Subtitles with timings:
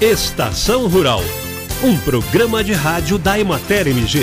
[0.00, 1.18] Estação Rural,
[1.84, 4.20] um programa de rádio da Emater MG.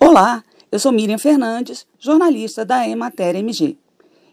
[0.00, 0.42] Olá,
[0.72, 3.76] eu sou Miriam Fernandes, jornalista da Emater MG.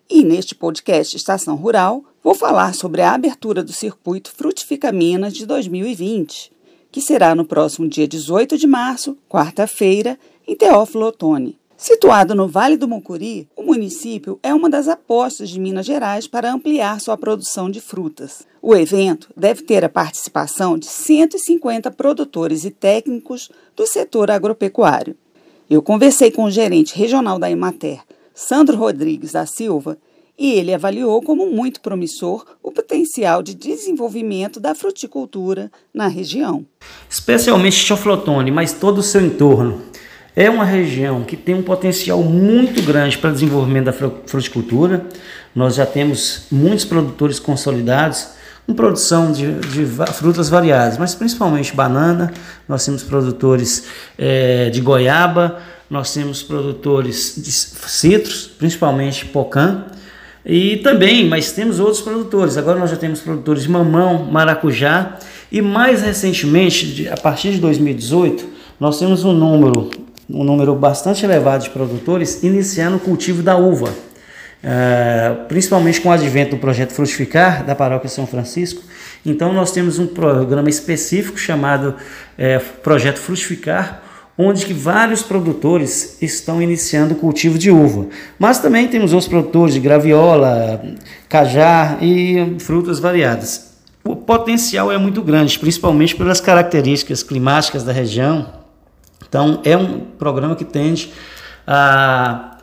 [0.10, 5.46] E neste podcast Estação Rural, vou falar sobre a abertura do circuito Frutifica Minas de
[5.46, 6.50] 2020,
[6.90, 10.18] que será no próximo dia 18 de março, quarta-feira,
[10.48, 11.60] em Teófilo Otoni.
[11.82, 16.52] Situado no Vale do Mucuri, o município é uma das apostas de Minas Gerais para
[16.52, 18.42] ampliar sua produção de frutas.
[18.60, 25.16] O evento deve ter a participação de 150 produtores e técnicos do setor agropecuário.
[25.70, 28.02] Eu conversei com o gerente regional da Emater,
[28.34, 29.96] Sandro Rodrigues da Silva,
[30.38, 36.66] e ele avaliou como muito promissor o potencial de desenvolvimento da fruticultura na região.
[37.08, 39.91] Especialmente Choflotone, mas todo o seu entorno
[40.36, 45.06] é uma região que tem um potencial muito grande para desenvolvimento da fruticultura.
[45.54, 48.30] Nós já temos muitos produtores consolidados
[48.66, 52.32] com produção de, de frutas variadas, mas principalmente banana.
[52.68, 53.86] Nós temos produtores
[54.18, 59.86] é, de goiaba, nós temos produtores de citros, principalmente pocã.
[60.46, 62.58] E também, mas temos outros produtores.
[62.58, 65.18] Agora nós já temos produtores de mamão, maracujá
[65.52, 68.46] e mais recentemente, a partir de 2018,
[68.80, 69.92] nós temos um número
[70.34, 73.90] um número bastante elevado de produtores iniciando o cultivo da uva.
[74.64, 78.84] Uh, principalmente com o advento do projeto Frutificar da Paróquia São Francisco.
[79.26, 81.96] Então, nós temos um programa específico chamado
[82.38, 84.04] é, Projeto Frutificar,
[84.38, 88.08] onde que vários produtores estão iniciando o cultivo de uva.
[88.40, 90.82] Mas também temos outros produtores de graviola,
[91.30, 93.72] cajá e frutas variadas.
[94.04, 98.61] O potencial é muito grande, principalmente pelas características climáticas da região,
[99.28, 101.12] então é um programa que tende
[101.66, 102.58] a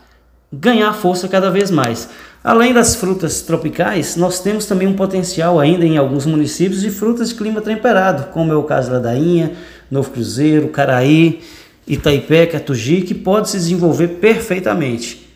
[0.52, 2.08] ganhar força cada vez mais.
[2.42, 7.30] Além das frutas tropicais, nós temos também um potencial ainda em alguns municípios de frutas
[7.30, 9.52] de clima temperado, como é o caso da Dainha,
[9.90, 11.40] Novo Cruzeiro, Caraí,
[11.86, 15.27] Itaipé, Catugi, que pode se desenvolver perfeitamente.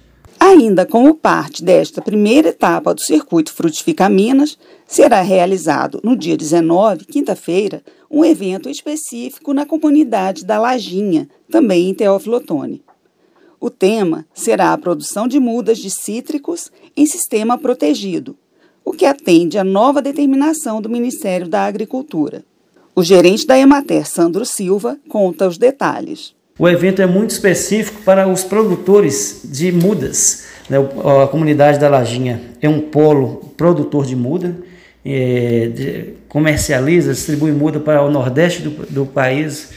[0.44, 4.58] Ainda como parte desta primeira etapa do circuito Frutifica Minas,
[4.88, 7.80] será realizado no dia 19, quinta-feira,
[8.10, 12.82] um evento específico na comunidade da Lajinha, também em Teófilo Otoni.
[13.60, 18.36] O tema será a produção de mudas de cítricos em sistema protegido,
[18.84, 22.44] o que atende à nova determinação do Ministério da Agricultura.
[22.96, 26.34] O gerente da Emater, Sandro Silva, conta os detalhes.
[26.62, 30.44] O evento é muito específico para os produtores de mudas.
[30.70, 30.76] Né?
[31.24, 34.54] A comunidade da Lajinha é um polo produtor de muda
[35.04, 39.70] é, de, comercializa, distribui muda para o nordeste do, do país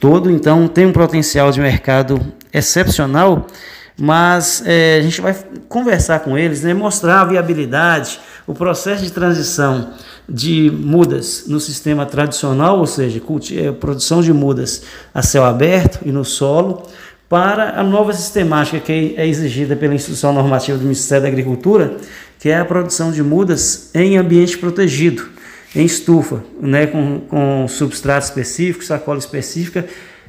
[0.00, 2.18] todo, então tem um potencial de mercado
[2.50, 3.46] excepcional,
[3.94, 5.36] mas é, a gente vai
[5.68, 8.18] conversar com eles, né, mostrar a viabilidade,
[8.50, 9.90] o processo de transição
[10.28, 13.22] de mudas no sistema tradicional, ou seja,
[13.54, 14.82] é, produção de mudas
[15.14, 16.82] a céu aberto e no solo,
[17.28, 21.96] para a nova sistemática que é exigida pela Instituição Normativa do Ministério da Agricultura,
[22.40, 25.28] que é a produção de mudas em ambiente protegido,
[25.76, 29.86] em estufa, né, com, com substrato específico, sacola específica,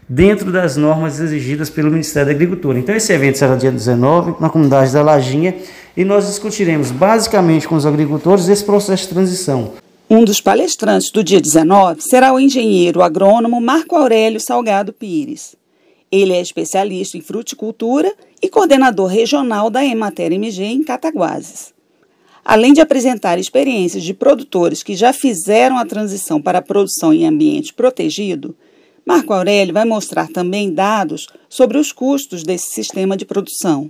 [0.08, 2.78] dentro das normas exigidas pelo Ministério da Agricultura.
[2.78, 5.56] Então, esse evento será dia 19, na comunidade da Lajinha,
[5.96, 9.74] e nós discutiremos basicamente com os agricultores esse processo de transição.
[10.10, 15.56] Um dos palestrantes do dia 19 será o engenheiro agrônomo Marco Aurélio Salgado Pires.
[16.12, 21.74] Ele é especialista em fruticultura e coordenador regional da Emater MG em Cataguases.
[22.44, 27.26] Além de apresentar experiências de produtores que já fizeram a transição para a produção em
[27.26, 28.56] ambiente protegido,
[29.06, 33.90] Marco Aurélio vai mostrar também dados sobre os custos desse sistema de produção.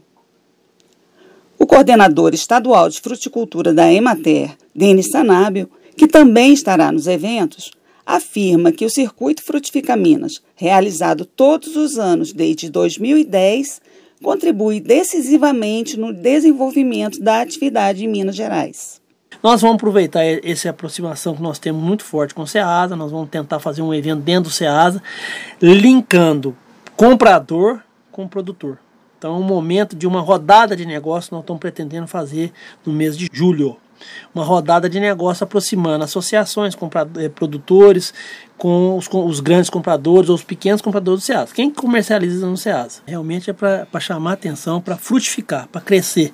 [1.62, 7.70] O coordenador estadual de fruticultura da Emater, Denis Sanábio, que também estará nos eventos,
[8.04, 13.80] afirma que o Circuito Frutifica Minas, realizado todos os anos desde 2010,
[14.24, 19.00] contribui decisivamente no desenvolvimento da atividade em Minas Gerais.
[19.44, 23.30] Nós vamos aproveitar essa aproximação que nós temos muito forte com o SEASA, nós vamos
[23.30, 25.00] tentar fazer um evento dentro do SEASA,
[25.62, 26.58] linkando
[26.98, 27.82] comprador
[28.12, 28.80] com produtor.
[29.22, 32.52] Então, é um momento de uma rodada de negócio nós estamos pretendendo fazer
[32.84, 33.78] no mês de julho
[34.34, 36.76] uma rodada de negócio aproximando associações,
[37.20, 38.16] eh, produtores
[38.58, 41.54] com os, com os, grandes compradores ou os pequenos compradores do SEASA.
[41.54, 43.04] Quem comercializa no SEASA?
[43.06, 46.32] Realmente é para chamar atenção, para frutificar, para crescer.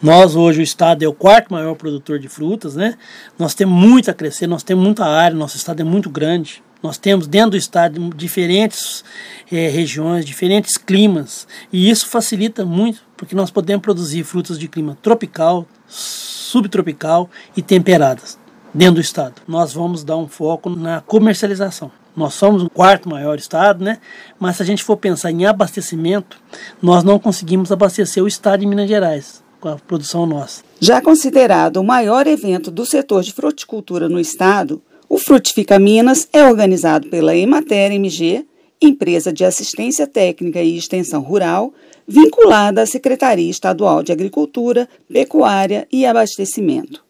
[0.00, 2.96] Nós hoje, o estado é o quarto maior produtor de frutas, né?
[3.36, 6.62] Nós temos muito a crescer, nós temos muita área, nosso estado é muito grande.
[6.82, 9.04] Nós temos dentro do estado diferentes
[9.50, 14.96] é, regiões, diferentes climas, e isso facilita muito, porque nós podemos produzir frutas de clima
[15.02, 18.38] tropical, subtropical e temperadas
[18.72, 19.42] dentro do estado.
[19.46, 21.90] Nós vamos dar um foco na comercialização.
[22.16, 23.98] Nós somos o quarto maior estado, né?
[24.38, 26.36] Mas se a gente for pensar em abastecimento,
[26.82, 30.62] nós não conseguimos abastecer o estado de Minas Gerais com a produção nossa.
[30.80, 34.82] Já considerado o maior evento do setor de fruticultura no estado,
[35.18, 38.46] o Frutifica Minas é organizado pela Emater MG,
[38.80, 41.74] empresa de assistência técnica e extensão rural,
[42.06, 47.04] vinculada à Secretaria Estadual de Agricultura, Pecuária e Abastecimento.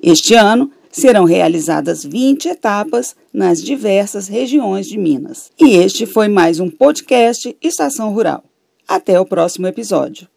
[0.00, 5.50] Este ano serão realizadas 20 etapas nas diversas regiões de Minas.
[5.60, 8.44] E este foi mais um podcast Estação Rural.
[8.86, 10.28] Até o próximo episódio.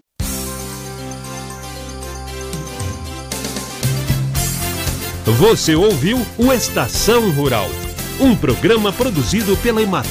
[5.36, 7.70] Você ouviu o Estação Rural,
[8.18, 10.10] um programa produzido pela Emater.